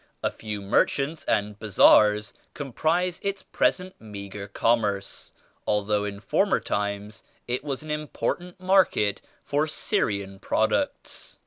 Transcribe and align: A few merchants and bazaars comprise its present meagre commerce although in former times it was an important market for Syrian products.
A 0.23 0.31
few 0.31 0.63
merchants 0.63 1.23
and 1.25 1.59
bazaars 1.59 2.33
comprise 2.55 3.19
its 3.21 3.43
present 3.43 3.93
meagre 4.01 4.47
commerce 4.47 5.31
although 5.67 6.05
in 6.05 6.19
former 6.19 6.59
times 6.59 7.21
it 7.47 7.63
was 7.63 7.83
an 7.83 7.91
important 7.91 8.59
market 8.59 9.21
for 9.43 9.67
Syrian 9.67 10.39
products. 10.39 11.37